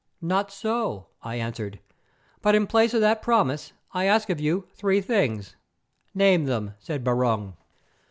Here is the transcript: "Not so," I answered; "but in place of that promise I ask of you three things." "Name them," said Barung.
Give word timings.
"Not 0.23 0.49
so," 0.49 1.09
I 1.21 1.35
answered; 1.35 1.77
"but 2.41 2.55
in 2.55 2.65
place 2.65 2.95
of 2.95 3.01
that 3.01 3.21
promise 3.21 3.71
I 3.93 4.05
ask 4.05 4.31
of 4.31 4.39
you 4.41 4.67
three 4.73 4.99
things." 4.99 5.55
"Name 6.15 6.45
them," 6.45 6.73
said 6.79 7.03
Barung. 7.03 7.53